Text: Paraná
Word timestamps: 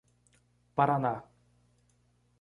Paraná 0.75 1.15